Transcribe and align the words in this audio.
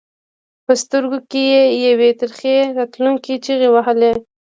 په 0.65 0.73
سترګو 0.81 1.19
کې 1.31 1.41
یې 1.53 1.63
یوې 1.87 2.09
ترخې 2.21 2.57
راتلونکې 2.77 3.33
چغې 3.45 3.69
وهلې. 3.71 4.11